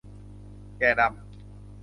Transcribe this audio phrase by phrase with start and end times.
[0.77, 1.11] แกะดำ